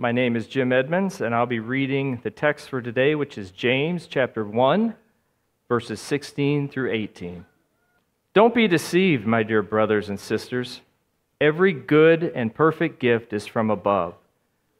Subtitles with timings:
[0.00, 3.50] My name is Jim Edmonds, and I'll be reading the text for today, which is
[3.50, 4.94] James chapter 1,
[5.68, 7.44] verses 16 through 18.
[8.32, 10.80] Don't be deceived, my dear brothers and sisters.
[11.38, 14.14] Every good and perfect gift is from above,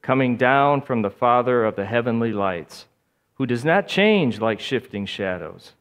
[0.00, 2.86] coming down from the Father of the heavenly lights,
[3.34, 5.74] who does not change like shifting shadows.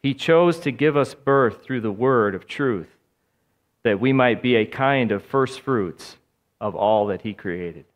[0.00, 2.94] He chose to give us birth through the word of truth,
[3.82, 6.18] that we might be a kind of first fruits
[6.60, 7.86] of all that He created.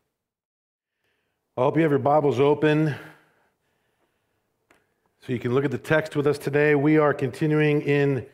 [1.59, 2.95] I hope you have your Bibles open
[5.19, 6.73] so you can look at the text with us today.
[6.73, 8.25] We are continuing in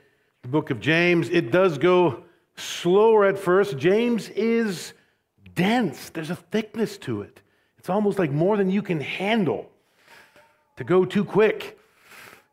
[0.43, 1.29] the book of James.
[1.29, 2.23] It does go
[2.55, 3.79] slower at first.
[3.79, 4.93] James is
[5.55, 7.41] dense, there's a thickness to it.
[7.79, 9.71] It's almost like more than you can handle
[10.77, 11.79] to go too quick.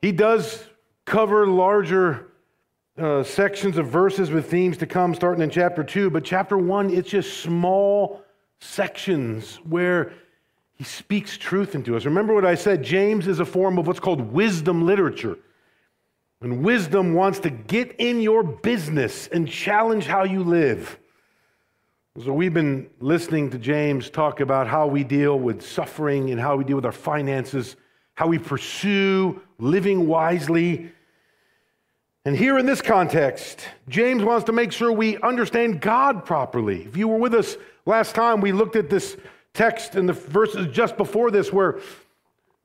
[0.00, 0.64] He does
[1.04, 2.28] cover larger
[2.96, 6.88] uh, sections of verses with themes to come starting in chapter 2, but chapter 1,
[6.94, 8.24] it's just small
[8.58, 10.14] sections where
[10.74, 12.04] he speaks truth into us.
[12.04, 12.82] Remember what I said?
[12.82, 15.38] James is a form of what's called wisdom literature.
[16.40, 20.98] And wisdom wants to get in your business and challenge how you live.
[22.22, 26.56] So, we've been listening to James talk about how we deal with suffering and how
[26.56, 27.76] we deal with our finances,
[28.14, 30.92] how we pursue living wisely.
[32.26, 36.84] And here in this context, James wants to make sure we understand God properly.
[36.84, 39.16] If you were with us last time, we looked at this
[39.54, 41.80] text in the verses just before this where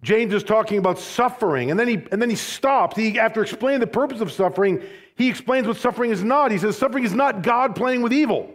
[0.03, 2.95] James is talking about suffering, and then he, and then he stops.
[2.95, 4.83] He, after explaining the purpose of suffering,
[5.15, 6.51] he explains what suffering is not.
[6.51, 8.53] He says, Suffering is not God playing with evil.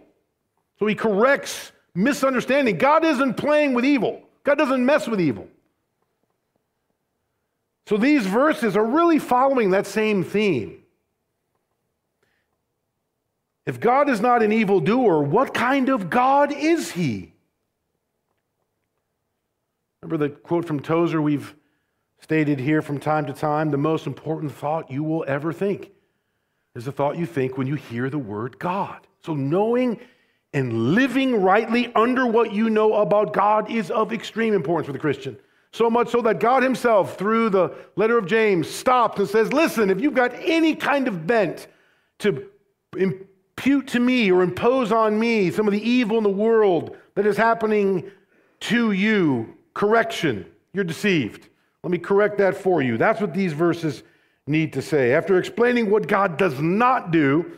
[0.79, 2.77] So he corrects misunderstanding.
[2.77, 5.47] God isn't playing with evil, God doesn't mess with evil.
[7.85, 10.79] So these verses are really following that same theme.
[13.65, 17.32] If God is not an evildoer, what kind of God is he?
[20.03, 21.55] Remember the quote from Tozer we've
[22.19, 23.71] stated here from time to time?
[23.71, 25.91] The most important thought you will ever think
[26.75, 29.07] is the thought you think when you hear the word God.
[29.23, 30.01] So, knowing
[30.51, 34.99] and living rightly under what you know about God is of extreme importance for the
[34.99, 35.37] Christian.
[35.71, 39.89] So much so that God Himself, through the letter of James, stops and says, Listen,
[39.89, 41.67] if you've got any kind of bent
[42.19, 42.49] to
[42.97, 47.25] impute to me or impose on me some of the evil in the world that
[47.25, 48.11] is happening
[48.59, 50.45] to you, correction.
[50.73, 51.49] You're deceived.
[51.83, 52.97] Let me correct that for you.
[52.97, 54.03] That's what these verses
[54.47, 55.13] need to say.
[55.13, 57.57] After explaining what God does not do,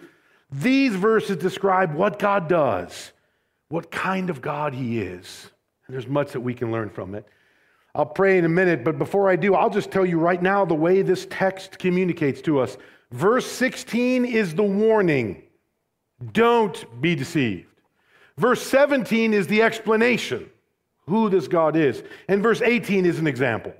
[0.51, 3.11] these verses describe what God does,
[3.69, 5.49] what kind of God He is.
[5.87, 7.27] And there's much that we can learn from it.
[7.93, 10.65] I'll pray in a minute, but before I do, I'll just tell you right now
[10.65, 12.77] the way this text communicates to us.
[13.11, 15.43] Verse 16 is the warning
[16.31, 17.67] don't be deceived.
[18.37, 20.49] Verse 17 is the explanation
[21.07, 22.03] who this God is.
[22.27, 23.73] And verse 18 is an example,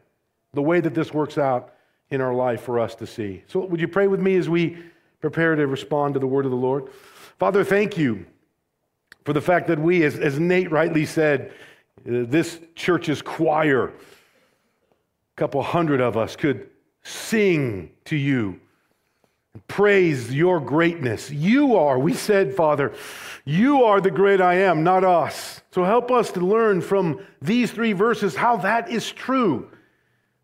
[0.54, 1.74] the way that this works out
[2.10, 3.44] in our life for us to see.
[3.48, 4.78] So, would you pray with me as we
[5.22, 6.90] prepare to respond to the word of the Lord?
[7.40, 8.26] Father, thank you
[9.24, 11.52] for the fact that we, as, as Nate rightly said,
[12.08, 13.94] uh, this church's choir, a
[15.36, 16.70] couple hundred of us, could
[17.04, 18.60] sing to you
[19.68, 21.32] praise your greatness.
[21.32, 22.94] You are, we said, Father,
[23.46, 25.62] you are the great I am, not us.
[25.72, 29.70] So help us to learn from these three verses how that is true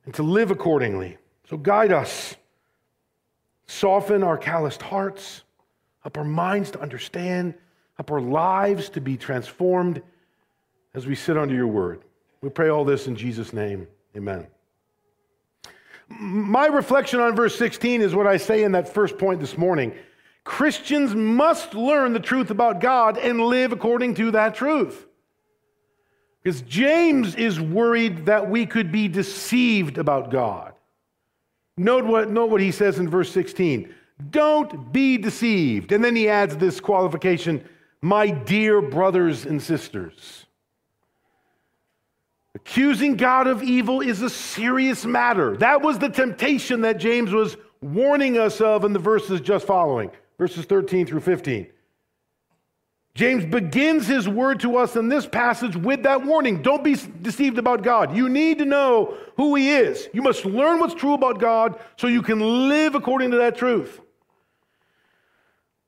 [0.05, 1.17] and to live accordingly.
[1.49, 2.35] So guide us.
[3.67, 5.43] Soften our calloused hearts,
[6.01, 7.53] help our minds to understand,
[7.95, 10.01] help our lives to be transformed
[10.93, 12.01] as we sit under your word.
[12.41, 13.88] We pray all this in Jesus' name.
[14.16, 14.47] Amen.
[16.19, 19.94] My reflection on verse 16 is what I say in that first point this morning.
[20.44, 25.05] Christians must learn the truth about God and live according to that truth.
[26.41, 30.73] Because James is worried that we could be deceived about God.
[31.77, 33.93] Note what, note what he says in verse 16
[34.29, 35.91] don't be deceived.
[35.91, 37.67] And then he adds this qualification,
[38.01, 40.41] my dear brothers and sisters.
[42.53, 45.56] Accusing God of evil is a serious matter.
[45.58, 50.12] That was the temptation that James was warning us of in the verses just following,
[50.38, 51.68] verses 13 through 15.
[53.14, 56.62] James begins his word to us in this passage with that warning.
[56.62, 58.16] Don't be deceived about God.
[58.16, 60.08] You need to know who he is.
[60.14, 64.00] You must learn what's true about God so you can live according to that truth.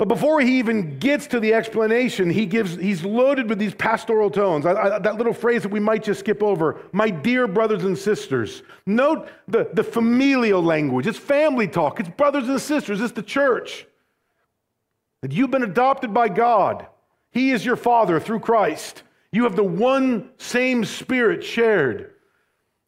[0.03, 4.29] But before he even gets to the explanation, he gives, he's loaded with these pastoral
[4.29, 4.65] tones.
[4.65, 7.97] I, I, that little phrase that we might just skip over, my dear brothers and
[7.97, 8.63] sisters.
[8.85, 11.07] Note the, the familial language.
[11.07, 13.87] It's family talk, it's brothers and sisters, it's the church.
[15.21, 16.85] That you've been adopted by God.
[17.31, 19.03] He is your father through Christ.
[19.31, 22.11] You have the one same spirit shared,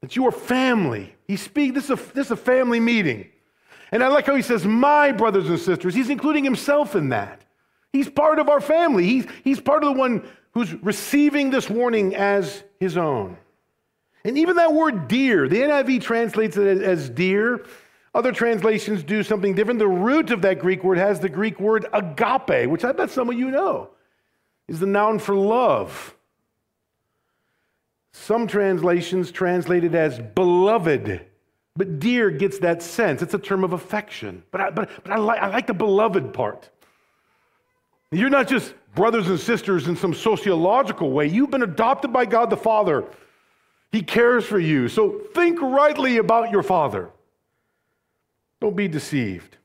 [0.01, 1.15] that you are family.
[1.29, 3.29] He speak, this, is a, this is a family meeting.
[3.91, 5.93] And I like how he says, my brothers and sisters.
[5.93, 7.41] He's including himself in that.
[7.93, 9.05] He's part of our family.
[9.05, 13.37] He's, he's part of the one who's receiving this warning as his own.
[14.23, 17.65] And even that word dear, the NIV translates it as dear.
[18.13, 19.79] Other translations do something different.
[19.79, 23.29] The root of that Greek word has the Greek word agape, which I bet some
[23.29, 23.91] of you know
[24.67, 26.15] is the noun for love.
[28.13, 31.25] Some translations translate it as beloved,
[31.75, 33.22] but dear gets that sense.
[33.22, 34.44] It's a term of affection.
[34.51, 36.69] But I, but, but I, like, I like the beloved part.
[38.12, 41.27] You're not just brothers and sisters in some sociological way.
[41.27, 43.04] You've been adopted by God the Father.
[43.92, 44.88] He cares for you.
[44.88, 47.10] So think rightly about your Father.
[48.62, 49.57] Don't be deceived.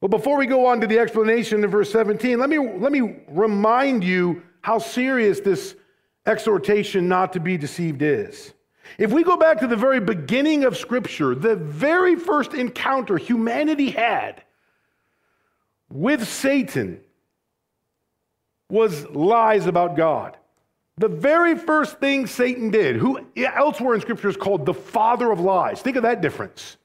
[0.00, 3.16] Well, before we go on to the explanation in verse 17, let me, let me
[3.28, 5.74] remind you how serious this
[6.26, 8.52] exhortation not to be deceived is.
[8.98, 13.90] If we go back to the very beginning of Scripture, the very first encounter humanity
[13.90, 14.42] had
[15.90, 17.00] with Satan
[18.68, 20.36] was lies about God.
[20.98, 25.40] The very first thing Satan did, who elsewhere in Scripture is called the father of
[25.40, 25.82] lies.
[25.82, 26.78] Think of that difference.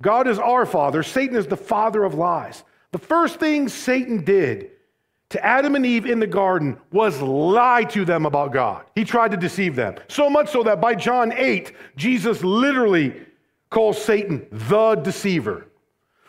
[0.00, 2.64] God is our father, Satan is the father of lies.
[2.90, 4.70] The first thing Satan did
[5.32, 8.84] to Adam and Eve in the garden was lie to them about God.
[8.94, 9.96] He tried to deceive them.
[10.08, 13.20] So much so that by John 8, Jesus literally
[13.70, 15.68] calls Satan the deceiver.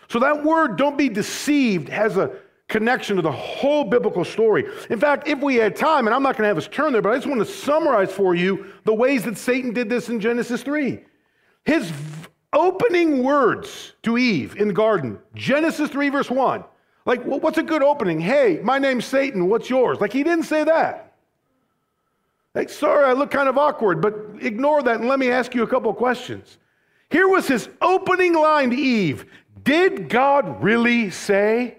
[0.08, 2.32] So that word, don't be deceived, has a
[2.70, 4.66] connection to the whole biblical story.
[4.90, 7.02] In fact, if we had time, and I'm not going to have us turn there,
[7.02, 10.20] but I just want to summarize for you the ways that Satan did this in
[10.20, 11.04] Genesis 3.
[11.66, 11.92] His
[12.54, 16.64] opening words to Eve in the garden, Genesis 3, verse 1.
[17.06, 18.20] Like, what's a good opening?
[18.20, 20.00] Hey, my name's Satan, what's yours?
[20.00, 21.16] Like, he didn't say that.
[22.56, 25.64] Like, sorry, I look kind of awkward, but ignore that and let me ask you
[25.64, 26.58] a couple questions.
[27.10, 29.26] Here was his opening line to Eve
[29.64, 31.78] Did God really say?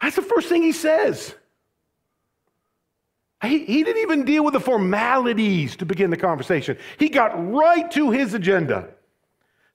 [0.00, 1.34] That's the first thing he says.
[3.42, 6.78] He, he didn't even deal with the formalities to begin the conversation.
[6.98, 8.88] He got right to his agenda.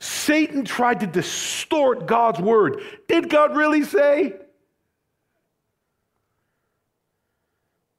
[0.01, 2.81] Satan tried to distort God's word.
[3.07, 4.33] Did God really say?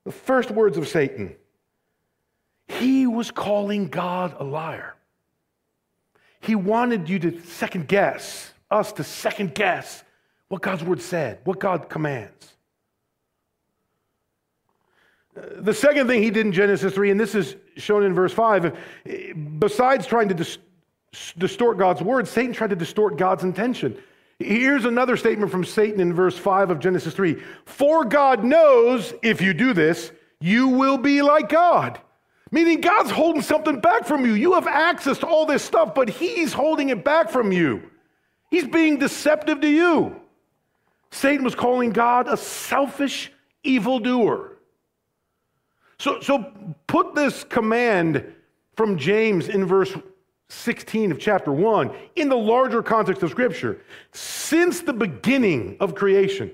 [0.04, 1.36] The first words of Satan,
[2.66, 4.96] he was calling God a liar.
[6.40, 10.02] He wanted you to second guess, us to second guess
[10.48, 12.52] what God's word said, what God commands.
[15.34, 18.76] The second thing he did in Genesis 3, and this is shown in verse 5,
[19.60, 20.58] besides trying to dis-
[21.38, 23.96] distort God's word, Satan tried to distort God's intention.
[24.38, 29.40] Here's another statement from Satan in verse 5 of Genesis 3 For God knows if
[29.40, 32.00] you do this, you will be like God.
[32.50, 34.32] Meaning God's holding something back from you.
[34.32, 37.82] You have access to all this stuff, but He's holding it back from you.
[38.50, 40.20] He's being deceptive to you.
[41.10, 43.32] Satan was calling God a selfish
[43.62, 44.58] evildoer.
[45.98, 46.52] So, so
[46.86, 48.24] put this command
[48.76, 49.94] from James in verse
[50.52, 53.80] 16 of chapter 1 in the larger context of Scripture.
[54.12, 56.52] Since the beginning of creation,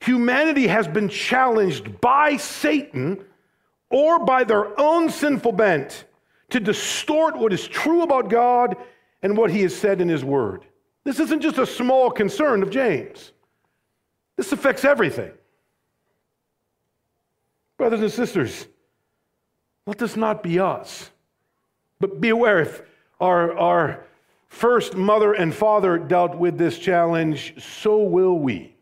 [0.00, 3.24] humanity has been challenged by Satan
[3.90, 6.04] or by their own sinful bent
[6.50, 8.76] to distort what is true about God
[9.22, 10.64] and what he has said in his word.
[11.04, 13.32] This isn't just a small concern of James,
[14.36, 15.32] this affects everything.
[17.78, 18.66] Brothers and sisters,
[19.86, 21.10] let this not be us.
[22.00, 22.82] But be aware if
[23.20, 24.04] our, our
[24.48, 28.74] first mother and father dealt with this challenge, so will we.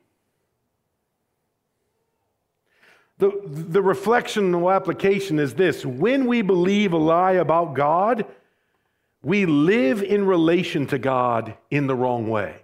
[3.18, 8.26] The, the reflectional application is this when we believe a lie about God,
[9.22, 12.56] we live in relation to God in the wrong way.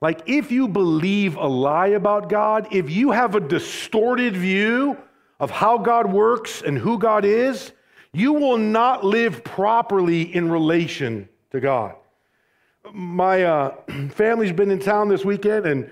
[0.00, 4.96] Like if you believe a lie about God, if you have a distorted view
[5.38, 7.72] of how God works and who God is,
[8.14, 11.96] you will not live properly in relation to God.
[12.92, 13.74] My uh,
[14.10, 15.90] family's been in town this weekend, and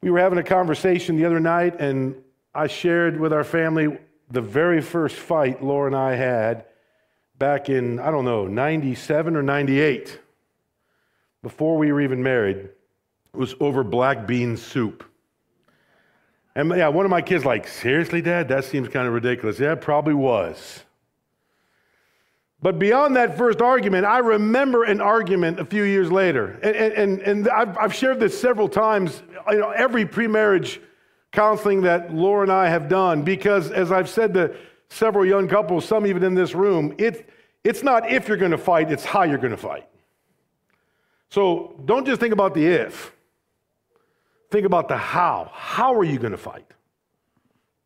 [0.00, 2.16] we were having a conversation the other night, and
[2.54, 3.98] I shared with our family
[4.30, 6.64] the very first fight Laura and I had
[7.38, 10.18] back in, I don't know, 97 or 98,
[11.42, 12.56] before we were even married.
[12.56, 12.72] It
[13.34, 15.04] was over black bean soup.
[16.54, 18.48] And yeah, one of my kids like, seriously, Dad?
[18.48, 19.60] That seems kind of ridiculous.
[19.60, 20.85] Yeah, it probably was.
[22.62, 26.58] But beyond that first argument, I remember an argument a few years later.
[26.62, 30.80] And, and, and I've, I've shared this several times, you know, every pre-marriage
[31.32, 34.56] counseling that Laura and I have done, because as I've said to
[34.88, 37.28] several young couples, some even in this room, it,
[37.62, 39.86] it's not if you're going to fight, it's how you're going to fight.
[41.28, 43.12] So don't just think about the if.
[44.50, 45.50] Think about the how.
[45.52, 46.66] How are you going to fight?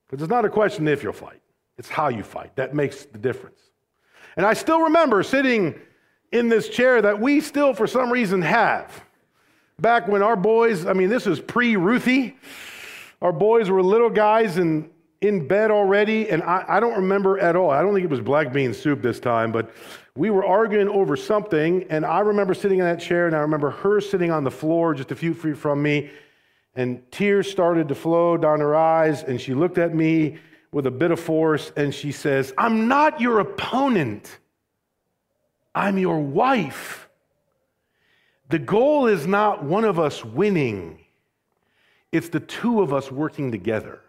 [0.07, 1.41] Because it's not a question if you'll fight,
[1.77, 2.55] it's how you fight.
[2.57, 3.70] That makes the difference.
[4.37, 5.79] And I still remember sitting
[6.33, 9.05] in this chair that we still, for some reason, have.
[9.79, 12.37] Back when our boys, I mean, this was pre Ruthie,
[13.23, 17.55] our boys were little guys and in bed already, and I, I, don't remember at
[17.55, 17.71] all.
[17.71, 19.71] I don't think it was black bean soup this time, but
[20.17, 23.71] we were arguing over something, and I remember sitting in that chair, and I remember
[23.71, 26.11] her sitting on the floor just a few feet from me,
[26.75, 30.39] and tears started to flow down her eyes, and she looked at me
[30.73, 34.39] with a bit of force, and she says, I'm not your opponent,
[35.75, 37.09] I'm your wife.
[38.49, 40.99] The goal is not one of us winning,
[42.13, 44.01] it's the two of us working together.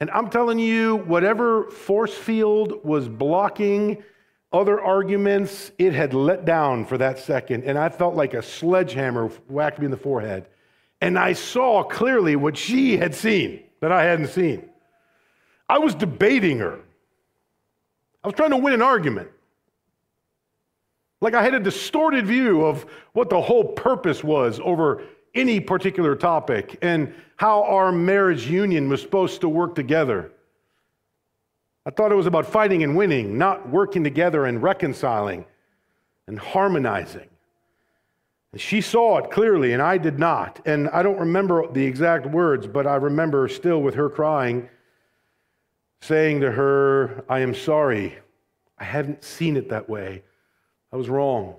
[0.00, 4.02] And I'm telling you, whatever force field was blocking
[4.52, 7.64] other arguments, it had let down for that second.
[7.64, 10.46] And I felt like a sledgehammer whacked me in the forehead.
[11.00, 14.68] And I saw clearly what she had seen that I hadn't seen.
[15.68, 16.80] I was debating her.
[18.22, 19.30] I was trying to win an argument.
[21.20, 25.02] Like I had a distorted view of what the whole purpose was over
[25.34, 30.30] any particular topic and how our marriage union was supposed to work together.
[31.86, 35.44] I thought it was about fighting and winning, not working together and reconciling
[36.26, 37.28] and harmonizing.
[38.52, 40.60] And she saw it clearly, and I did not.
[40.64, 44.68] And I don't remember the exact words, but I remember still with her crying,
[46.04, 48.18] saying to her, I am sorry.
[48.78, 50.22] I hadn't seen it that way.
[50.92, 51.56] I was wrong.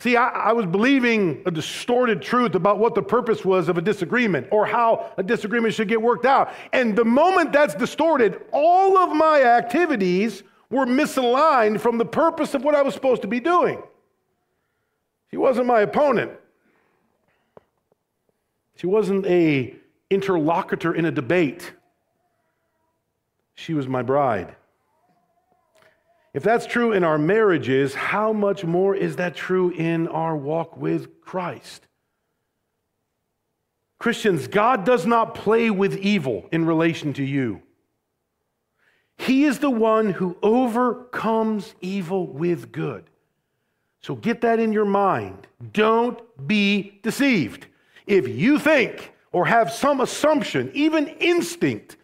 [0.00, 3.82] See, I, I, was believing a distorted truth about what the purpose was of a
[3.82, 6.52] disagreement or how a disagreement should get worked out.
[6.72, 12.64] And the moment that's distorted, all of my activities were misaligned from the purpose of
[12.64, 13.80] what I was supposed to be doing.
[15.30, 16.32] She wasn't my opponent.
[18.76, 19.76] She wasn't a
[20.08, 21.74] interlocutor in a debate.
[23.54, 24.54] She was my bride.
[26.32, 30.76] If that's true in our marriages, how much more is that true in our walk
[30.76, 31.86] with Christ?
[33.98, 37.62] Christians, God does not play with evil in relation to you.
[39.18, 43.10] He is the one who overcomes evil with good.
[44.00, 45.46] So get that in your mind.
[45.74, 47.66] Don't be deceived.
[48.06, 51.96] If you think or have some assumption, even instinct,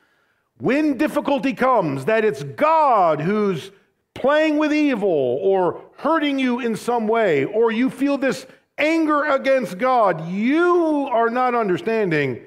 [0.58, 3.70] when difficulty comes, that it's God who's
[4.14, 5.08] playing with evil
[5.42, 8.46] or hurting you in some way, or you feel this
[8.78, 12.40] anger against God, you are not understanding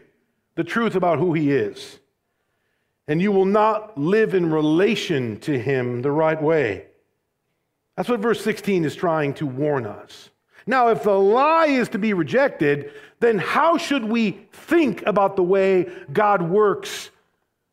[0.55, 1.99] the truth about who He is.
[3.07, 6.85] And you will not live in relation to Him the right way.
[7.95, 10.29] That's what verse 16 is trying to warn us.
[10.65, 15.43] Now, if the lie is to be rejected, then how should we think about the
[15.43, 17.09] way God works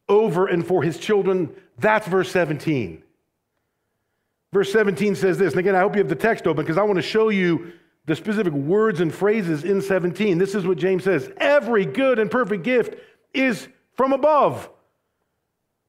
[0.09, 1.55] over and for His children?
[1.79, 3.03] That's verse 17.
[4.53, 6.83] Verse 17 says this, and again, I hope you have the text open because I
[6.83, 7.73] want to show you
[8.07, 10.39] the specific words and phrases in 17.
[10.39, 12.95] This is what James says Every good and perfect gift
[13.35, 14.71] is from above,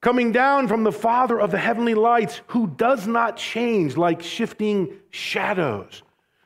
[0.02, 4.98] coming down from the Father of the heavenly lights, who does not change like shifting
[5.12, 6.02] shadows.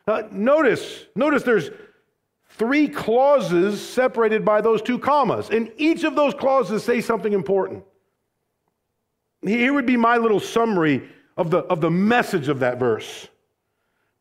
[0.07, 1.69] Uh, notice, notice there's
[2.62, 7.84] three clauses separated by those two commas, and each of those clauses say something important.
[9.41, 13.27] Here would be my little summary of the, of the message of that verse.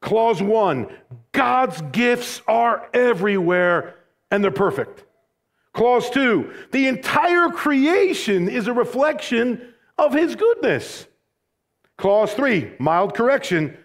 [0.00, 0.88] Clause one
[1.32, 3.96] God's gifts are everywhere
[4.30, 5.04] and they're perfect.
[5.74, 11.06] Clause two the entire creation is a reflection of his goodness.
[11.98, 13.76] Clause three mild correction,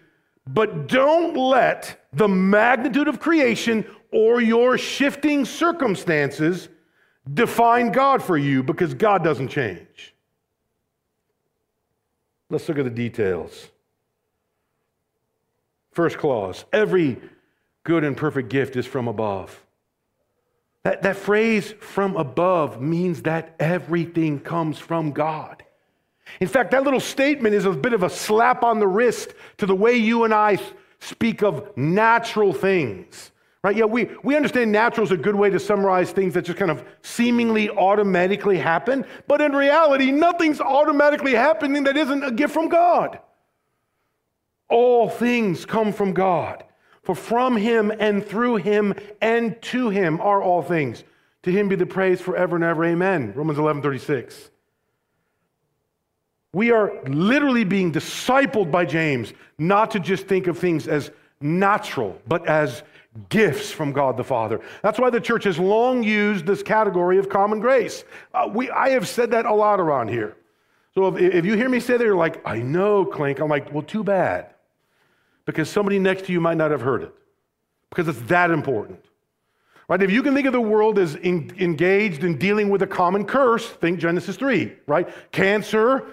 [0.46, 6.68] but don't let the magnitude of creation or your shifting circumstances
[7.32, 10.14] define God for you because God doesn't change.
[12.48, 13.70] Let's look at the details.
[15.92, 17.18] First clause every
[17.84, 19.64] good and perfect gift is from above.
[20.84, 25.64] That, that phrase, from above, means that everything comes from God.
[26.40, 29.66] In fact, that little statement is a bit of a slap on the wrist to
[29.66, 30.58] the way you and I
[31.00, 33.32] speak of natural things.
[33.66, 33.74] Right?
[33.74, 36.70] Yeah, we, we understand natural is a good way to summarize things that just kind
[36.70, 42.68] of seemingly automatically happen, but in reality, nothing's automatically happening that isn't a gift from
[42.68, 43.18] God.
[44.68, 46.62] All things come from God.
[47.02, 51.02] For from him and through him and to him are all things.
[51.42, 52.84] To him be the praise forever and ever.
[52.84, 53.32] Amen.
[53.34, 54.48] Romans 11 36.
[56.52, 62.20] We are literally being discipled by James not to just think of things as natural,
[62.28, 62.84] but as
[63.28, 64.60] gifts from God the Father.
[64.82, 68.04] That's why the church has long used this category of common grace.
[68.34, 70.36] Uh, we, I have said that a lot around here.
[70.94, 73.40] So if, if you hear me say that, you're like, I know, Clink.
[73.40, 74.50] I'm like, well, too bad.
[75.44, 77.14] Because somebody next to you might not have heard it.
[77.90, 79.04] Because it's that important.
[79.88, 80.02] Right?
[80.02, 83.24] If you can think of the world as in, engaged in dealing with a common
[83.24, 85.08] curse, think Genesis 3, right?
[85.30, 86.08] Cancer,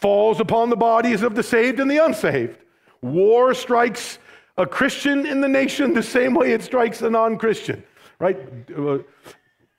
[0.00, 2.56] falls upon the bodies of the saved and the unsaved.
[3.02, 4.18] War strikes
[4.58, 7.82] a Christian in the nation the same way it strikes a non Christian,
[8.18, 8.38] right?
[8.76, 8.98] Uh,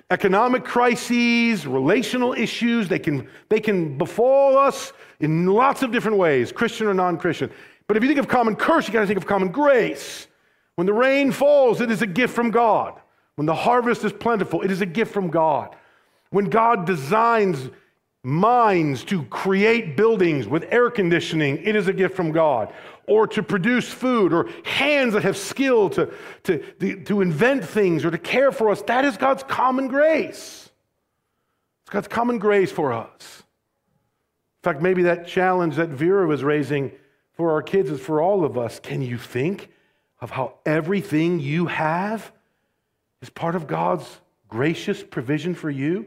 [0.09, 6.51] economic crises, relational issues, they can, they can befall us in lots of different ways,
[6.51, 7.51] Christian or non Christian.
[7.87, 10.27] But if you think of common curse, you got to think of common grace.
[10.75, 12.99] When the rain falls, it is a gift from God.
[13.35, 15.75] When the harvest is plentiful, it is a gift from God.
[16.29, 17.69] When God designs
[18.23, 22.73] minds to create buildings with air conditioning, it is a gift from God.
[23.09, 26.13] Or to produce food, or hands that have skill to,
[26.43, 30.69] to, to invent things or to care for us, that is God's common grace.
[31.81, 33.43] It's God's common grace for us.
[34.59, 36.91] In fact, maybe that challenge that Vera was raising
[37.33, 38.79] for our kids is for all of us.
[38.79, 39.69] Can you think
[40.21, 42.31] of how everything you have
[43.21, 44.05] is part of God's
[44.49, 46.05] gracious provision for you?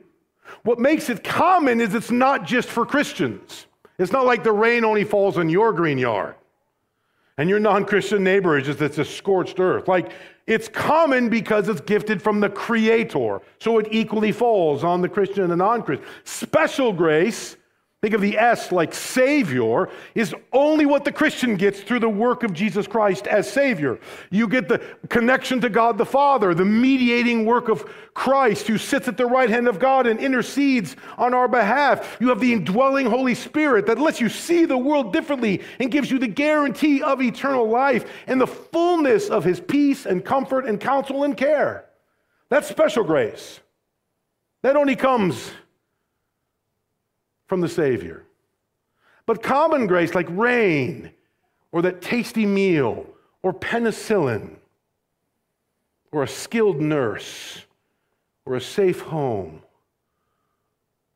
[0.62, 3.66] What makes it common is it's not just for Christians.
[3.98, 6.36] It's not like the rain only falls on your green yard
[7.38, 9.88] and your non Christian neighbor is just it's a scorched earth.
[9.88, 10.12] Like
[10.46, 13.40] it's common because it's gifted from the Creator.
[13.58, 16.06] So it equally falls on the Christian and the non Christian.
[16.24, 17.56] Special grace
[18.02, 22.42] Think of the S like Savior, is only what the Christian gets through the work
[22.42, 24.00] of Jesus Christ as Savior.
[24.28, 29.06] You get the connection to God the Father, the mediating work of Christ who sits
[29.06, 32.16] at the right hand of God and intercedes on our behalf.
[32.18, 36.10] You have the indwelling Holy Spirit that lets you see the world differently and gives
[36.10, 40.80] you the guarantee of eternal life and the fullness of His peace and comfort and
[40.80, 41.88] counsel and care.
[42.48, 43.60] That's special grace.
[44.64, 45.52] That only comes
[47.52, 48.24] from the Savior.
[49.26, 51.10] But common grace, like rain,
[51.70, 53.04] or that tasty meal,
[53.42, 54.56] or penicillin,
[56.12, 57.60] or a skilled nurse,
[58.46, 59.60] or a safe home,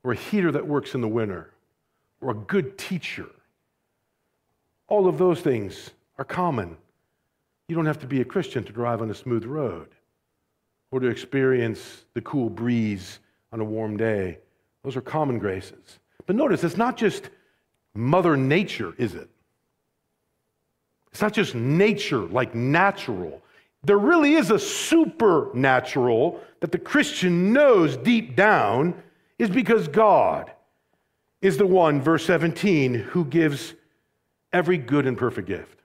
[0.04, 1.52] or a heater that works in the winter,
[2.20, 3.30] or a good teacher,
[4.88, 6.76] all of those things are common.
[7.66, 9.88] You don't have to be a Christian to drive on a smooth road
[10.90, 13.20] or to experience the cool breeze
[13.52, 14.36] on a warm day.
[14.84, 15.98] Those are common graces.
[16.26, 17.30] But notice, it's not just
[17.94, 19.28] Mother Nature, is it?
[21.12, 23.40] It's not just nature, like natural.
[23.84, 29.02] There really is a supernatural that the Christian knows deep down
[29.38, 30.52] is because God
[31.40, 33.74] is the one, verse 17, who gives
[34.52, 35.78] every good and perfect gift.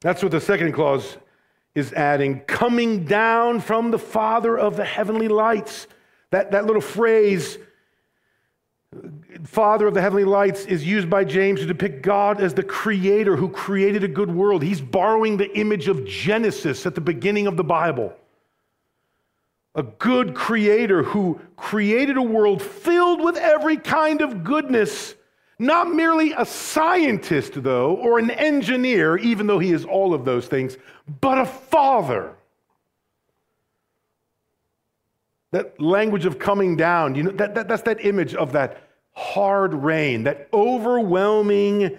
[0.00, 1.18] That's what the second clause
[1.74, 5.86] is adding coming down from the Father of the heavenly lights
[6.30, 7.58] that, that little phrase,
[9.44, 13.36] Father of the heavenly lights, is used by James to depict God as the creator
[13.36, 14.62] who created a good world.
[14.62, 18.12] He's borrowing the image of Genesis at the beginning of the Bible.
[19.74, 25.14] A good creator who created a world filled with every kind of goodness.
[25.58, 30.46] Not merely a scientist, though, or an engineer, even though he is all of those
[30.46, 30.76] things,
[31.20, 32.34] but a father
[35.52, 38.82] That language of coming down, you know, that, that, that's that image of that
[39.12, 41.96] hard rain, that overwhelming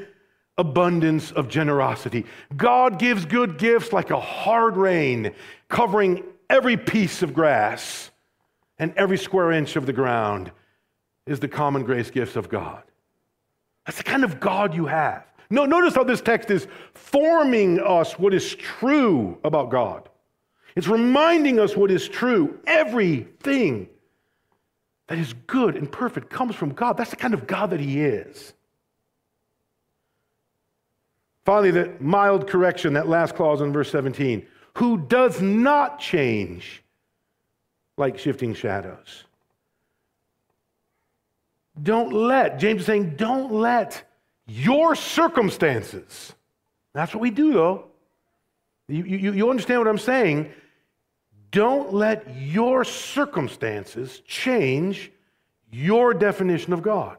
[0.58, 2.26] abundance of generosity.
[2.56, 5.34] God gives good gifts like a hard rain,
[5.68, 8.12] covering every piece of grass
[8.78, 10.52] and every square inch of the ground
[11.26, 12.84] is the common grace gifts of God.
[13.86, 15.26] That's the kind of God you have.
[15.50, 20.10] No, notice how this text is forming us what is true about God.
[20.76, 22.60] It's reminding us what is true.
[22.66, 23.90] Everything
[25.08, 26.98] that is good and perfect comes from God.
[26.98, 28.54] That's the kind of God that He is.
[31.44, 36.84] Finally, the mild correction, that last clause in verse 17, who does not change
[37.98, 39.26] like shifting shadows.
[41.82, 44.04] Don't let, James is saying, don't let
[44.46, 46.34] your circumstances,
[46.94, 47.86] that's what we do though.
[48.88, 50.52] You, you, you understand what I'm saying?
[51.52, 55.12] Don't let your circumstances change
[55.72, 57.18] your definition of God.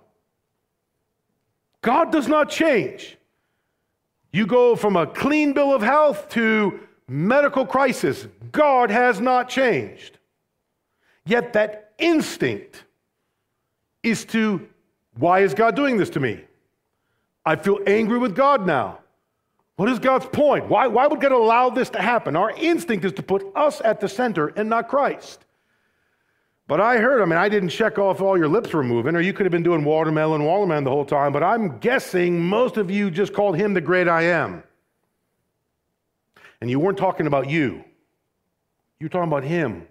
[1.82, 3.18] God does not change.
[4.32, 8.26] You go from a clean bill of health to medical crisis.
[8.50, 10.18] God has not changed.
[11.26, 12.84] Yet that instinct
[14.02, 14.66] is to,
[15.18, 16.42] why is God doing this to me?
[17.44, 19.00] I feel angry with God now.
[19.76, 20.68] What is God's point?
[20.68, 22.36] Why, why would God allow this to happen?
[22.36, 25.44] Our instinct is to put us at the center and not Christ.
[26.68, 29.20] But I heard, I mean, I didn't check off all your lips were moving, or
[29.20, 32.90] you could have been doing watermelon, watermelon the whole time, but I'm guessing most of
[32.90, 34.62] you just called him the great I am.
[36.60, 37.84] And you weren't talking about you,
[39.00, 39.86] you were talking about him.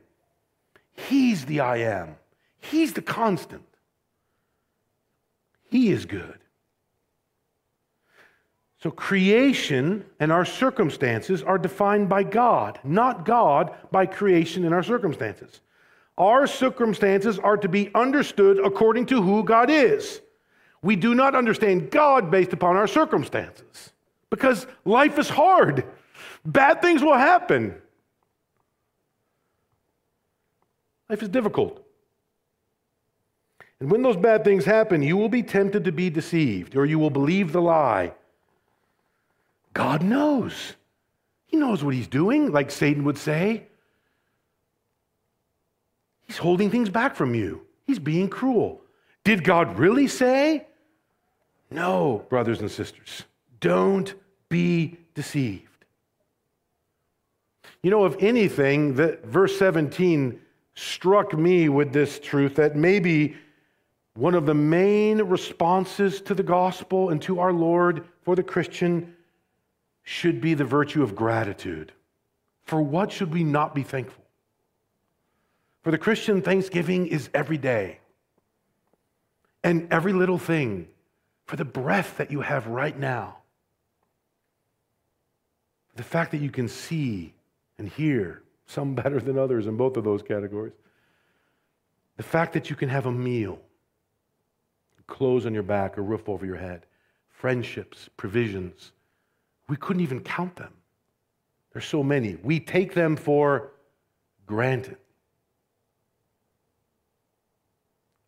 [0.94, 2.16] He's the I am,
[2.60, 3.64] he's the constant.
[5.70, 6.40] He is good.
[8.82, 14.82] So, creation and our circumstances are defined by God, not God by creation and our
[14.82, 15.62] circumstances.
[16.18, 20.22] Our circumstances are to be understood according to who God is.
[20.82, 23.92] We do not understand God based upon our circumstances
[24.32, 25.86] because life is hard.
[26.44, 27.76] Bad things will happen.
[31.08, 31.86] Life is difficult.
[33.80, 36.98] And when those bad things happen, you will be tempted to be deceived or you
[36.98, 38.14] will believe the lie
[39.74, 40.74] God knows.
[41.46, 43.68] He knows what he's doing, like Satan would say.
[46.28, 48.82] He's holding things back from you, he's being cruel.
[49.24, 50.68] Did God really say?
[51.70, 53.24] No, brothers and sisters,
[53.60, 54.14] don't
[54.50, 55.68] be deceived.
[57.84, 60.40] You know, if anything, that verse 17
[60.76, 63.36] struck me with this truth that maybe
[64.16, 69.16] one of the main responses to the gospel and to our Lord for the Christian
[70.04, 71.92] should be the virtue of gratitude.
[72.64, 74.24] For what should we not be thankful?
[75.84, 78.00] For the Christian, thanksgiving is every day
[79.64, 80.88] and every little thing
[81.46, 83.38] for the breath that you have right now,
[85.96, 87.34] the fact that you can see
[87.78, 90.74] and hear, some better than others in both of those categories,
[92.18, 93.60] the fact that you can have a meal,
[95.08, 96.86] clothes on your back, a roof over your head,
[97.28, 98.92] friendships, provisions
[99.72, 100.74] we couldn't even count them.
[101.72, 102.36] There's so many.
[102.44, 103.72] We take them for
[104.46, 104.98] granted.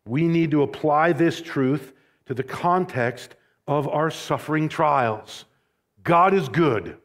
[0.06, 1.92] We need to apply this truth
[2.24, 3.34] to the context
[3.68, 5.44] of our suffering trials.
[6.02, 6.96] God is good.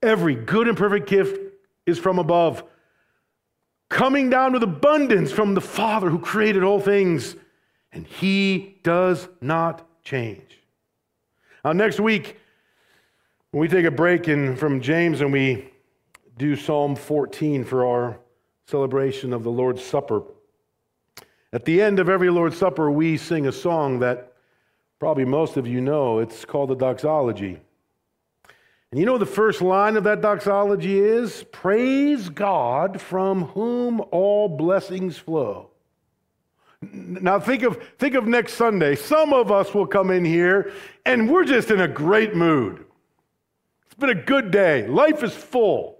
[0.00, 1.40] Every good and perfect gift
[1.86, 2.62] is from above,
[3.88, 7.34] coming down with abundance from the Father who created all things,
[7.90, 10.60] and He does not change.
[11.64, 12.36] Now, next week,
[13.50, 15.70] when we take a break in, from James and we
[16.36, 18.18] do Psalm 14 for our
[18.66, 20.22] celebration of the Lord's Supper,
[21.52, 24.34] at the end of every Lord's Supper, we sing a song that
[24.98, 26.18] probably most of you know.
[26.18, 27.58] It's called the Doxology.
[28.90, 34.48] And you know the first line of that doxology is Praise God from whom all
[34.48, 35.70] blessings flow.
[36.80, 38.94] Now think of, think of next Sunday.
[38.94, 40.72] Some of us will come in here
[41.04, 42.84] and we're just in a great mood
[43.98, 44.86] been a good day.
[44.86, 45.98] Life is full.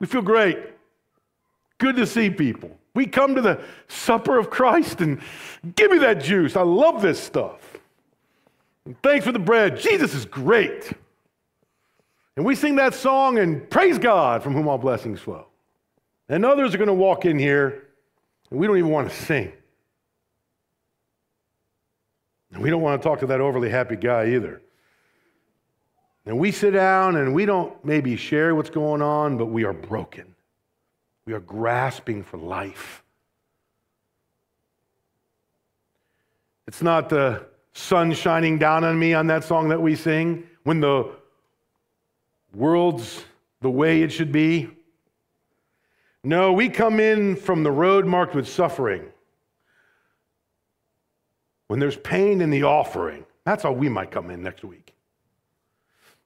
[0.00, 0.58] We feel great.
[1.78, 2.76] Good to see people.
[2.94, 5.20] We come to the supper of Christ and
[5.76, 6.56] give me that juice.
[6.56, 7.78] I love this stuff.
[8.84, 9.78] And thanks for the bread.
[9.78, 10.92] Jesus is great.
[12.36, 15.46] And we sing that song and praise God from whom all blessings flow.
[16.28, 17.88] And others are going to walk in here
[18.50, 19.52] and we don't even want to sing.
[22.52, 24.62] And we don't want to talk to that overly happy guy either.
[26.28, 29.72] And we sit down and we don't maybe share what's going on, but we are
[29.72, 30.34] broken.
[31.24, 33.02] We are grasping for life.
[36.66, 40.80] It's not the sun shining down on me on that song that we sing when
[40.80, 41.10] the
[42.52, 43.24] world's
[43.62, 44.68] the way it should be.
[46.22, 49.02] No, we come in from the road marked with suffering.
[51.68, 54.92] When there's pain in the offering, that's how we might come in next week.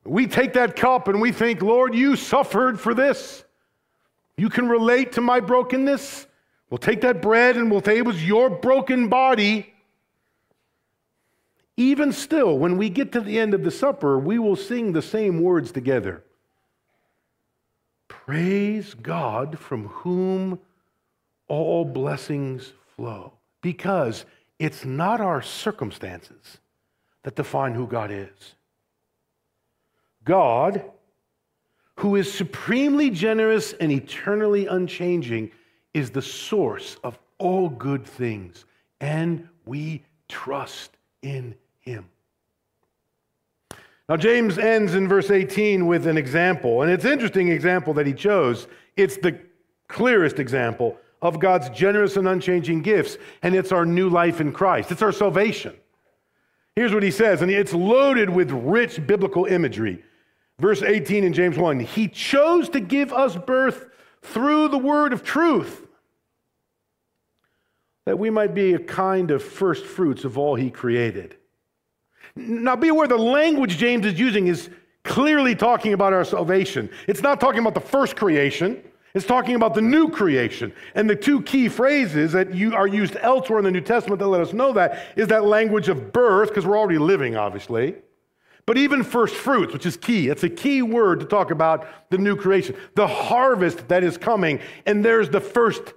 [0.04, 3.44] We take that cup and we think, Lord, you suffered for this.
[4.36, 6.26] You can relate to my brokenness.
[6.70, 9.72] We'll take that bread and we'll say it was your broken body.
[11.76, 15.02] Even still, when we get to the end of the supper, we will sing the
[15.02, 16.24] same words together
[18.08, 20.60] Praise God from whom
[21.48, 23.32] all blessings flow.
[23.62, 24.24] Because
[24.58, 26.58] it's not our circumstances
[27.22, 28.54] that define who God is.
[30.24, 30.84] God,
[31.96, 35.50] who is supremely generous and eternally unchanging,
[35.94, 38.64] is the source of all good things,
[39.00, 42.06] and we trust in Him.
[44.08, 48.06] Now, James ends in verse 18 with an example, and it's an interesting example that
[48.06, 48.66] he chose.
[48.96, 49.38] It's the
[49.88, 54.90] clearest example of God's generous and unchanging gifts, and it's our new life in Christ.
[54.90, 55.74] It's our salvation.
[56.74, 60.02] Here's what he says, and it's loaded with rich biblical imagery.
[60.58, 63.86] Verse 18 in James 1 He chose to give us birth
[64.22, 65.86] through the word of truth,
[68.06, 71.36] that we might be a kind of first fruits of all he created.
[72.36, 74.70] Now, be aware the language James is using is
[75.04, 76.88] clearly talking about our salvation.
[77.06, 78.82] It's not talking about the first creation,
[79.14, 80.72] it's talking about the new creation.
[80.94, 84.28] And the two key phrases that you are used elsewhere in the New Testament that
[84.28, 87.96] let us know that is that language of birth, because we're already living, obviously.
[88.64, 90.28] But even first fruits, which is key.
[90.28, 94.60] It's a key word to talk about the new creation, the harvest that is coming,
[94.86, 95.94] and there's the first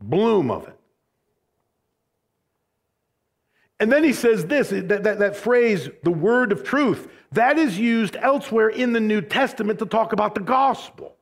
[0.00, 0.78] bloom of it.
[3.78, 7.78] And then he says this that, that, that, phrase, the word of truth, that is
[7.78, 11.16] used elsewhere in the New Testament to talk about the gospel.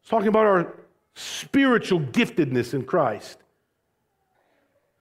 [0.00, 0.74] It's talking about our
[1.14, 3.38] spiritual giftedness in Christ.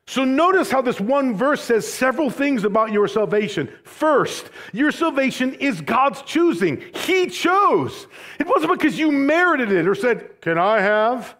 [0.08, 3.70] So notice how this one verse says several things about your salvation.
[3.84, 6.84] First, your salvation is God's choosing.
[6.94, 8.08] He chose.
[8.40, 11.36] It wasn't because you merited it or said, Can I have?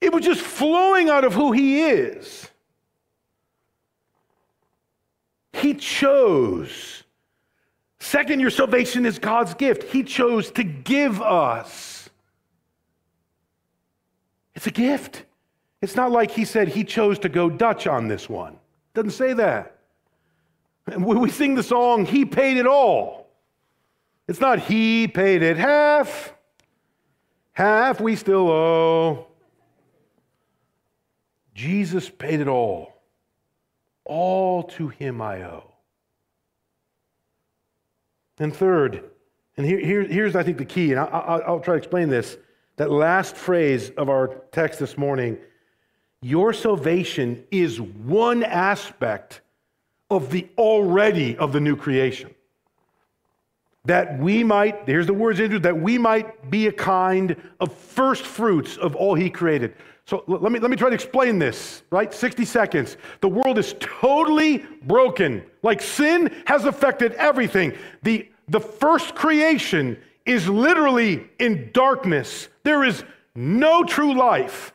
[0.00, 2.48] It was just flowing out of who He is.
[5.52, 7.02] He chose.
[7.98, 9.82] Second, your salvation is God's gift.
[9.82, 12.08] He chose to give us.
[14.54, 15.25] It's a gift.
[15.86, 18.54] It's not like he said he chose to go Dutch on this one.
[18.54, 19.78] It doesn't say that.
[20.92, 23.28] When we sing the song, He paid it all.
[24.26, 26.34] It's not He paid it half,
[27.52, 29.28] half we still owe.
[31.54, 32.92] Jesus paid it all.
[34.04, 35.72] All to him I owe.
[38.40, 39.04] And third,
[39.56, 42.38] and here, here, here's, I think, the key, and I, will try to explain this.
[42.74, 45.38] That last phrase of our text this morning
[46.26, 49.42] your salvation is one aspect
[50.10, 52.34] of the already of the new creation.
[53.84, 58.24] That we might, here's the words into that we might be a kind of first
[58.24, 59.76] fruits of all he created.
[60.04, 62.12] So let me, let me try to explain this, right?
[62.12, 62.96] 60 seconds.
[63.20, 65.44] The world is totally broken.
[65.62, 67.72] Like sin has affected everything.
[68.02, 72.48] The, the first creation is literally in darkness.
[72.64, 73.04] There is
[73.36, 74.72] no true life.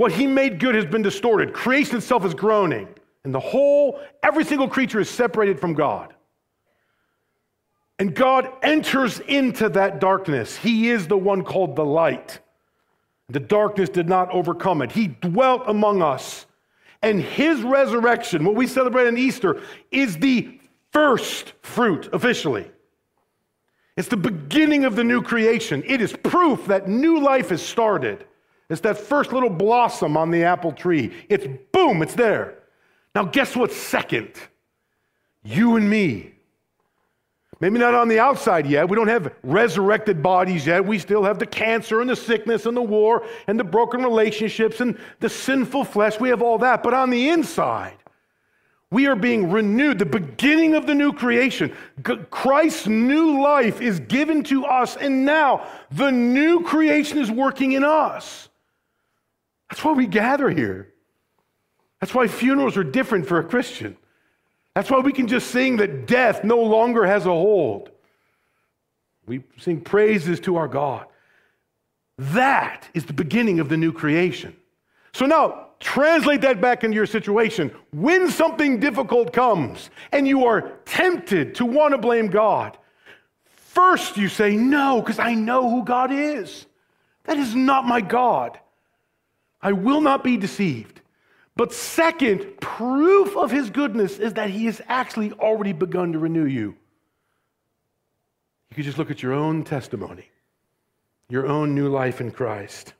[0.00, 1.52] What he made good has been distorted.
[1.52, 2.88] Creation itself is groaning.
[3.22, 6.14] And the whole, every single creature is separated from God.
[7.98, 10.56] And God enters into that darkness.
[10.56, 12.38] He is the one called the light.
[13.28, 14.90] The darkness did not overcome it.
[14.90, 16.46] He dwelt among us.
[17.02, 19.60] And his resurrection, what we celebrate on Easter,
[19.90, 20.60] is the
[20.92, 22.70] first fruit officially.
[23.98, 25.84] It's the beginning of the new creation.
[25.86, 28.24] It is proof that new life has started.
[28.70, 31.12] It's that first little blossom on the apple tree.
[31.28, 32.54] It's boom, it's there.
[33.14, 34.32] Now, guess what's second?
[35.42, 36.34] You and me.
[37.58, 38.88] Maybe not on the outside yet.
[38.88, 40.86] We don't have resurrected bodies yet.
[40.86, 44.80] We still have the cancer and the sickness and the war and the broken relationships
[44.80, 46.18] and the sinful flesh.
[46.18, 46.82] We have all that.
[46.82, 47.96] But on the inside,
[48.90, 51.72] we are being renewed, the beginning of the new creation.
[52.30, 57.84] Christ's new life is given to us, and now the new creation is working in
[57.84, 58.48] us.
[59.70, 60.92] That's why we gather here.
[62.00, 63.96] That's why funerals are different for a Christian.
[64.74, 67.90] That's why we can just sing that death no longer has a hold.
[69.26, 71.06] We sing praises to our God.
[72.18, 74.56] That is the beginning of the new creation.
[75.12, 77.74] So now, translate that back into your situation.
[77.92, 82.76] When something difficult comes and you are tempted to want to blame God,
[83.54, 86.66] first you say, No, because I know who God is.
[87.24, 88.58] That is not my God.
[89.62, 91.00] I will not be deceived.
[91.56, 96.46] But second, proof of his goodness is that he has actually already begun to renew
[96.46, 96.76] you.
[98.70, 100.30] You could just look at your own testimony,
[101.28, 102.94] your own new life in Christ.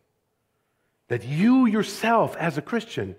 [1.09, 3.16] That you yourself, as a Christian,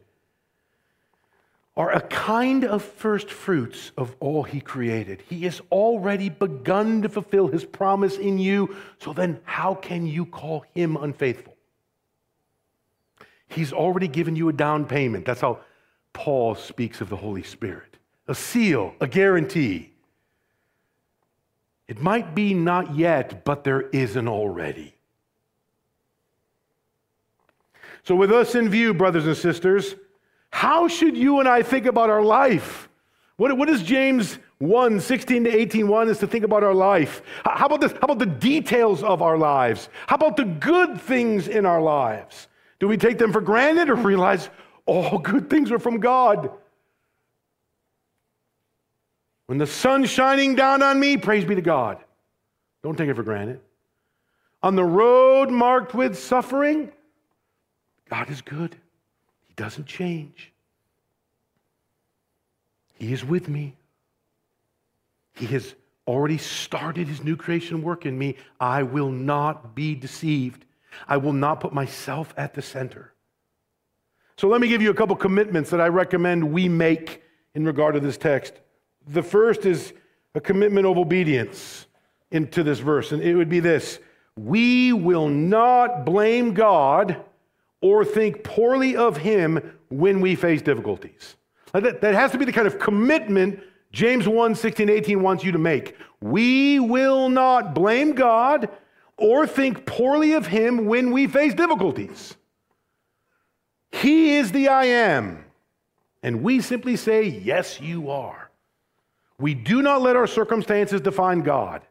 [1.78, 5.24] are a kind of first fruits of all he created.
[5.30, 8.76] He has already begun to fulfill his promise in you.
[9.00, 11.51] So then, how can you call him unfaithful?
[13.52, 15.26] He's already given you a down payment.
[15.26, 15.60] That's how
[16.14, 19.92] Paul speaks of the Holy Spirit a seal, a guarantee.
[21.88, 24.96] It might be not yet, but there is an already.
[28.04, 29.96] So, with us in view, brothers and sisters,
[30.52, 32.88] how should you and I think about our life?
[33.36, 37.24] What, what is James 1, 16 to 18, 1 is to think about our life.
[37.44, 37.92] How about this?
[37.94, 39.90] How about the details of our lives?
[40.06, 42.48] How about the good things in our lives?
[42.82, 44.50] Do we take them for granted or realize
[44.88, 46.50] all good things are from God?
[49.46, 52.00] When the sun's shining down on me, praise be to God.
[52.82, 53.60] Don't take it for granted.
[54.64, 56.92] On the road marked with suffering,
[58.10, 58.76] God is good.
[59.48, 60.52] He doesn't change.
[62.96, 63.76] He is with me.
[65.36, 65.76] He has
[66.08, 68.38] already started his new creation work in me.
[68.60, 70.66] I will not be deceived.
[71.08, 73.14] I will not put myself at the center.
[74.38, 77.22] So let me give you a couple commitments that I recommend we make
[77.54, 78.54] in regard to this text.
[79.08, 79.94] The first is
[80.36, 81.86] a commitment of obedience
[82.32, 84.00] into this verse, and it would be this
[84.38, 87.24] We will not blame God
[87.82, 91.36] or think poorly of him when we face difficulties.
[91.74, 95.58] That, has to be the kind of commitment James 1 16, 18 wants you to
[95.58, 95.98] make.
[96.22, 98.70] We will not blame God
[99.22, 102.36] or think poorly of him when we face difficulties.
[103.92, 105.46] He is the I am.
[106.24, 108.50] And we simply say, Yes, you are.
[109.38, 111.82] We do not let our circumstances define God.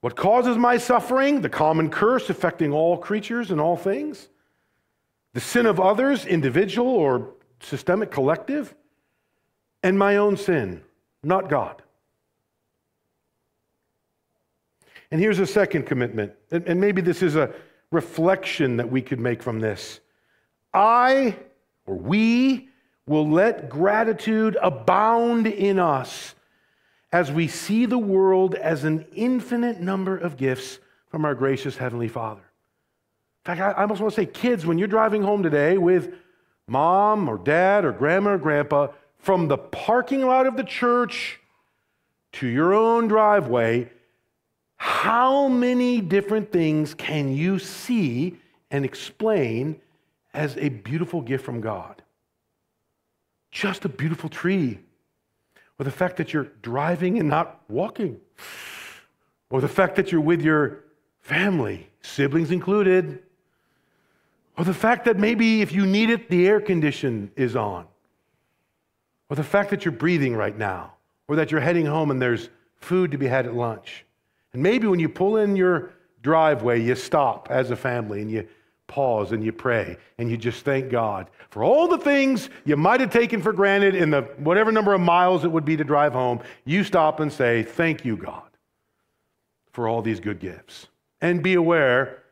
[0.00, 1.40] What causes my suffering?
[1.40, 4.28] The common curse affecting all creatures and all things.
[5.32, 8.74] The sin of others, individual or systemic, collective,
[9.82, 10.82] and my own sin,
[11.22, 11.82] not God.
[15.14, 17.54] And here's a second commitment, and maybe this is a
[17.92, 20.00] reflection that we could make from this.
[20.72, 21.36] I,
[21.86, 22.68] or we,
[23.06, 26.34] will let gratitude abound in us
[27.12, 30.80] as we see the world as an infinite number of gifts
[31.12, 32.42] from our gracious Heavenly Father.
[33.46, 36.12] In fact, I almost want to say, kids, when you're driving home today with
[36.66, 41.38] mom or dad or grandma or grandpa, from the parking lot of the church
[42.32, 43.92] to your own driveway,
[44.84, 48.36] how many different things can you see
[48.70, 49.80] and explain
[50.34, 52.02] as a beautiful gift from God?
[53.50, 54.78] Just a beautiful tree,
[55.78, 58.20] or the fact that you're driving and not walking,
[59.48, 60.84] or the fact that you're with your
[61.22, 63.22] family, siblings included,
[64.58, 67.86] or the fact that maybe if you need it, the air condition is on.
[69.30, 70.92] Or the fact that you're breathing right now.
[71.26, 74.04] Or that you're heading home and there's food to be had at lunch.
[74.54, 78.48] And maybe when you pull in your driveway, you stop as a family and you
[78.86, 83.00] pause and you pray and you just thank God for all the things you might
[83.00, 86.12] have taken for granted in the whatever number of miles it would be to drive
[86.12, 86.40] home.
[86.64, 88.48] You stop and say, Thank you, God,
[89.72, 90.86] for all these good gifts.
[91.20, 92.22] And be aware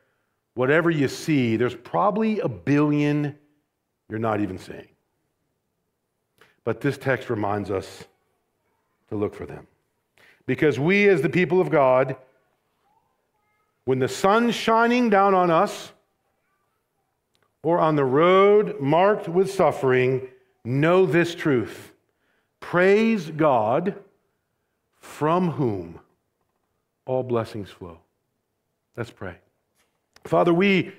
[0.55, 3.37] whatever you see, there's probably a billion
[4.09, 4.89] you're not even seeing.
[6.65, 8.05] But this text reminds us
[9.09, 9.67] to look for them.
[10.47, 12.17] Because we, as the people of God,
[13.85, 15.93] when the sun's shining down on us
[17.63, 20.29] or on the road marked with suffering,
[20.65, 21.93] know this truth.
[22.61, 23.97] Praise God
[24.99, 26.01] from whom
[27.07, 27.99] all blessings flow.
[28.97, 29.37] Let's pray.
[30.25, 30.93] Father, we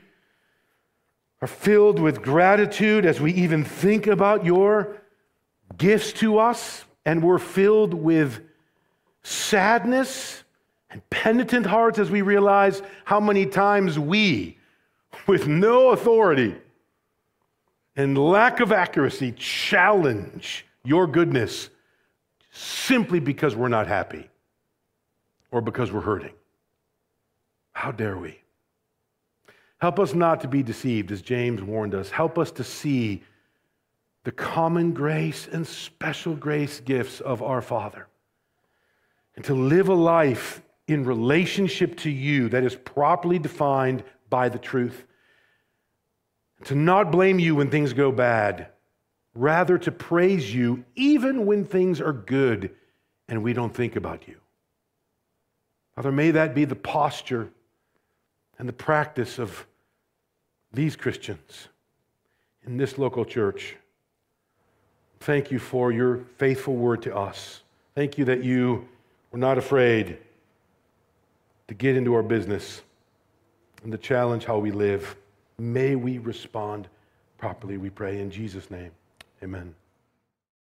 [1.42, 5.02] are filled with gratitude as we even think about your
[5.78, 8.42] gifts to us, and we're filled with
[9.24, 10.44] sadness
[10.90, 14.58] and penitent hearts as we realize how many times we,
[15.28, 16.56] with no authority
[17.96, 21.70] and lack of accuracy, challenge your goodness
[22.52, 24.30] simply because we're not happy
[25.52, 26.34] or because we're hurting.
[27.74, 28.40] How dare we?
[29.80, 32.10] Help us not to be deceived, as James warned us.
[32.10, 33.22] Help us to see
[34.24, 38.08] the common grace and special grace gifts of our Father
[39.36, 44.60] and to live a life in relationship to you that is properly defined by the
[44.60, 45.06] truth.
[46.66, 48.68] To not blame you when things go bad,
[49.34, 52.72] rather to praise you even when things are good
[53.28, 54.36] and we don't think about you.
[55.96, 57.50] Father, may that be the posture
[58.60, 59.66] and the practice of
[60.72, 61.68] these Christians
[62.66, 63.76] in this local church.
[65.20, 67.62] Thank you for your faithful word to us.
[67.96, 68.88] Thank you that you
[69.34, 70.20] were not afraid
[71.68, 72.84] to get into our business
[73.82, 75.16] and to challenge how we live.
[75.58, 76.88] May we respond
[77.40, 78.22] properly, we pray.
[78.22, 78.92] In Jesus' name,
[79.42, 79.74] amen.